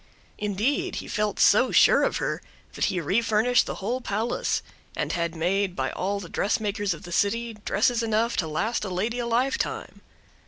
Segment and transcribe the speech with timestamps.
[0.39, 2.41] Indeed, he felt so sure of her
[2.73, 4.63] that he refurnished the whole palace,
[4.95, 8.89] and had made by all the dressmakers of the city, dresses enough to last a
[8.89, 10.01] lady a lifetime.